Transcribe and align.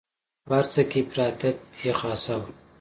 په 0.45 0.51
هر 0.57 0.65
څه 0.73 0.81
کې 0.89 0.99
افراطیت 1.03 1.57
یې 1.83 1.93
خاصه 1.99 2.35
وه. 2.41 2.49